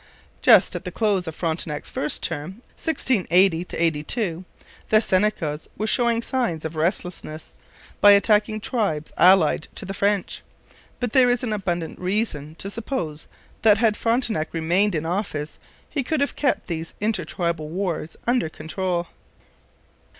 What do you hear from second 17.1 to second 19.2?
tribal wars under control.